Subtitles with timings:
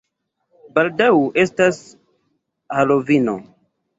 [0.77, 1.09] Baldaŭ
[1.43, 1.81] estas
[2.79, 3.39] Halovino.